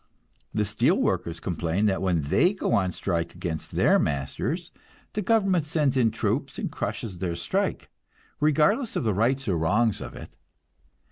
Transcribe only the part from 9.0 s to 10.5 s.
the rights or wrongs of it.